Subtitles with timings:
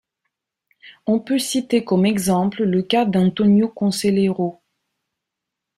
[1.05, 4.59] On peut citer comme exemple le cas d'Antônio Conselheiro.